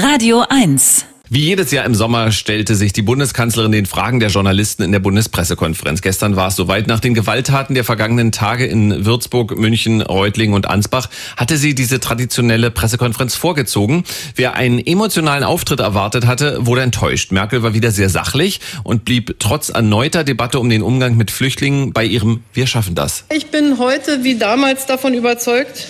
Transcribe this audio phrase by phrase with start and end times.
[0.00, 1.06] Radio 1.
[1.28, 5.00] Wie jedes Jahr im Sommer stellte sich die Bundeskanzlerin den Fragen der Journalisten in der
[5.00, 6.02] Bundespressekonferenz.
[6.02, 6.86] Gestern war es soweit.
[6.86, 11.98] Nach den Gewalttaten der vergangenen Tage in Würzburg, München, Reutlingen und Ansbach hatte sie diese
[11.98, 14.04] traditionelle Pressekonferenz vorgezogen.
[14.36, 17.32] Wer einen emotionalen Auftritt erwartet hatte, wurde enttäuscht.
[17.32, 21.92] Merkel war wieder sehr sachlich und blieb trotz erneuter Debatte um den Umgang mit Flüchtlingen
[21.92, 23.24] bei ihrem Wir schaffen das.
[23.34, 25.88] Ich bin heute wie damals davon überzeugt,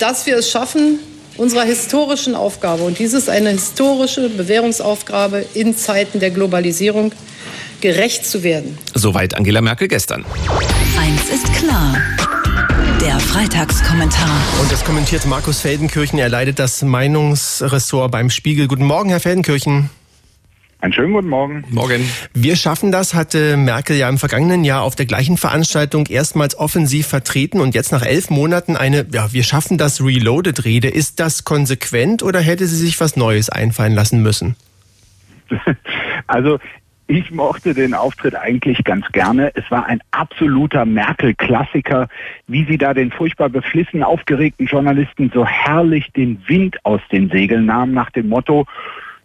[0.00, 0.98] dass wir es schaffen,
[1.36, 7.12] unserer historischen Aufgabe, und dies ist eine historische Bewährungsaufgabe in Zeiten der Globalisierung,
[7.80, 8.78] gerecht zu werden.
[8.94, 10.24] Soweit Angela Merkel gestern.
[10.98, 11.96] Eins ist klar.
[13.00, 14.40] Der Freitagskommentar.
[14.62, 16.18] Und das kommentiert Markus Feldenkirchen.
[16.18, 18.68] Er leitet das Meinungsressort beim Spiegel.
[18.68, 19.90] Guten Morgen, Herr Feldenkirchen.
[20.84, 21.64] Einen schönen guten Morgen.
[21.70, 22.06] Morgen.
[22.34, 27.06] Wir schaffen das, hatte Merkel ja im vergangenen Jahr auf der gleichen Veranstaltung erstmals offensiv
[27.06, 30.88] vertreten und jetzt nach elf Monaten eine, ja, wir schaffen das Reloaded-Rede.
[30.88, 34.56] Ist das konsequent oder hätte sie sich was Neues einfallen lassen müssen?
[36.26, 36.58] Also
[37.06, 39.52] ich mochte den Auftritt eigentlich ganz gerne.
[39.54, 42.08] Es war ein absoluter Merkel-Klassiker,
[42.46, 47.66] wie sie da den furchtbar beflissen aufgeregten Journalisten so herrlich den Wind aus den Segeln
[47.66, 48.66] nahm nach dem Motto,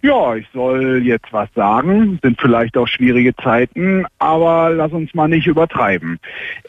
[0.02, 5.28] ja, ich soll jetzt was sagen, sind vielleicht auch schwierige Zeiten, aber lass uns mal
[5.28, 6.20] nicht übertreiben.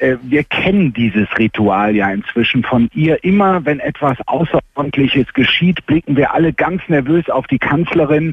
[0.00, 3.22] Äh, wir kennen dieses Ritual ja inzwischen von ihr.
[3.22, 8.32] Immer wenn etwas Außerordentliches geschieht, blicken wir alle ganz nervös auf die Kanzlerin.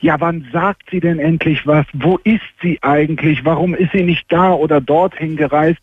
[0.00, 1.84] Ja, wann sagt sie denn endlich was?
[1.92, 3.44] Wo ist sie eigentlich?
[3.44, 5.82] Warum ist sie nicht da oder dorthin gereist?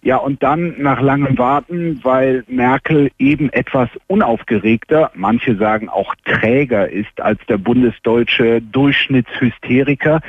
[0.00, 6.88] Ja, und dann nach langem Warten, weil Merkel eben etwas unaufgeregter, manche sagen auch träger
[6.88, 10.20] ist als der Bundes deutsche Durchschnittshysteriker.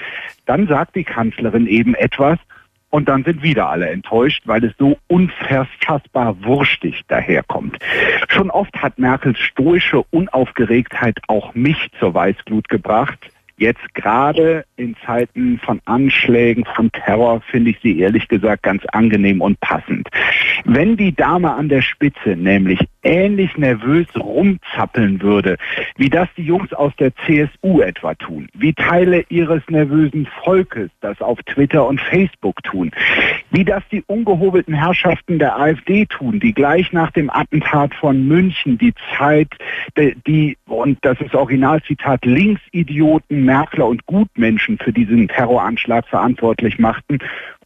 [0.45, 2.39] Dann sagt die Kanzlerin eben etwas
[2.89, 7.77] und dann sind wieder alle enttäuscht, weil es so unverfassbar wurstig daherkommt.
[8.29, 13.19] Schon oft hat Merkels stoische Unaufgeregtheit auch mich zur Weißglut gebracht.
[13.59, 19.41] Jetzt gerade in Zeiten von Anschlägen, von Terror finde ich sie ehrlich gesagt ganz angenehm
[19.41, 20.07] und passend.
[20.65, 25.57] Wenn die Dame an der Spitze nämlich ähnlich nervös rumzappeln würde,
[25.95, 31.19] wie das die Jungs aus der CSU etwa tun, wie Teile ihres nervösen Volkes das
[31.21, 32.91] auf Twitter und Facebook tun,
[33.49, 38.77] wie das die ungehobelten Herrschaften der AfD tun, die gleich nach dem Attentat von München
[38.77, 39.49] die Zeit,
[40.27, 47.17] die, und das ist Originalzitat, Linksidioten, Merkler und Gutmenschen für diesen Terroranschlag verantwortlich machten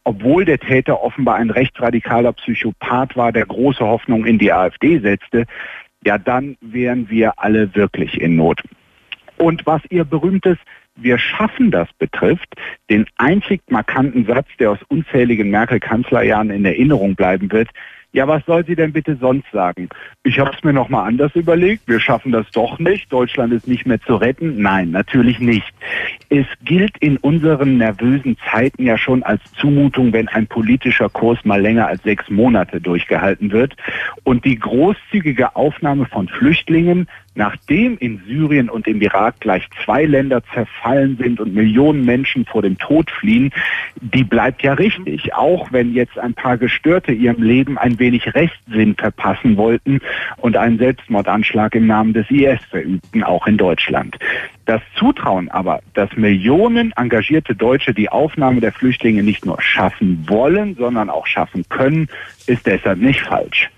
[0.04, 5.44] obwohl der Täter offenbar ein rechtsradikaler Psychopath war, der große Hoffnung in die AfD setzte,
[6.04, 8.62] ja dann wären wir alle wirklich in Not.
[9.36, 10.58] Und was ihr berühmtes
[10.94, 12.54] wir schaffen das betrifft,
[12.90, 17.70] den einzig markanten Satz, der aus unzähligen Merkel-Kanzlerjahren in Erinnerung bleiben wird,
[18.12, 19.88] ja, was soll sie denn bitte sonst sagen?
[20.22, 21.88] Ich habe es mir nochmal anders überlegt.
[21.88, 23.10] Wir schaffen das doch nicht.
[23.10, 24.60] Deutschland ist nicht mehr zu retten.
[24.60, 25.72] Nein, natürlich nicht.
[26.28, 31.60] Es gilt in unseren nervösen Zeiten ja schon als Zumutung, wenn ein politischer Kurs mal
[31.60, 33.76] länger als sechs Monate durchgehalten wird.
[34.24, 40.42] Und die großzügige Aufnahme von Flüchtlingen Nachdem in Syrien und im Irak gleich zwei Länder
[40.52, 43.50] zerfallen sind und Millionen Menschen vor dem Tod fliehen,
[44.02, 48.96] die bleibt ja richtig, auch wenn jetzt ein paar Gestörte ihrem Leben ein wenig Rechtssinn
[48.96, 50.00] verpassen wollten
[50.38, 54.18] und einen Selbstmordanschlag im Namen des IS verübten, auch in Deutschland.
[54.64, 60.76] Das Zutrauen aber, dass Millionen engagierte Deutsche die Aufnahme der Flüchtlinge nicht nur schaffen wollen,
[60.76, 62.08] sondern auch schaffen können,
[62.46, 63.70] ist deshalb nicht falsch.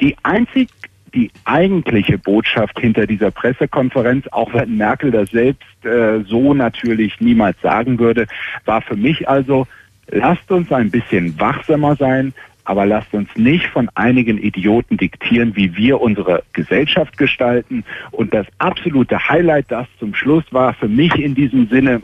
[0.00, 0.68] Die einzig
[1.14, 7.56] die eigentliche Botschaft hinter dieser Pressekonferenz, auch wenn Merkel das selbst äh, so natürlich niemals
[7.62, 8.26] sagen würde,
[8.66, 9.66] war für mich also,
[10.08, 12.34] lasst uns ein bisschen wachsamer sein,
[12.66, 17.84] aber lasst uns nicht von einigen Idioten diktieren, wie wir unsere Gesellschaft gestalten.
[18.10, 22.02] Und das absolute Highlight, das zum Schluss war für mich in diesem Sinne,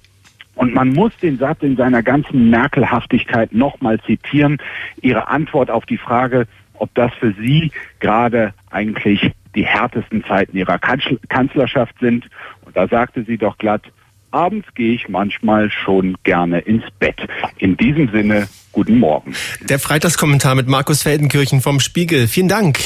[0.54, 4.58] und man muss den Satz in seiner ganzen Merkelhaftigkeit nochmal zitieren,
[5.00, 10.78] ihre Antwort auf die Frage, ob das für Sie gerade eigentlich die härtesten Zeiten Ihrer
[10.78, 12.28] Kanzlerschaft sind.
[12.64, 13.82] Und da sagte sie doch glatt,
[14.32, 17.16] abends gehe ich manchmal schon gerne ins Bett.
[17.58, 19.34] In diesem Sinne, guten Morgen.
[19.60, 22.26] Der Freitagskommentar mit Markus Feldenkirchen vom Spiegel.
[22.26, 22.80] Vielen Dank.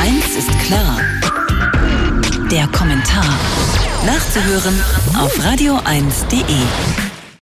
[0.00, 1.00] Eins ist klar.
[2.50, 3.24] Der Kommentar.
[4.06, 4.78] Nachzuhören
[5.18, 7.03] auf radio1.de.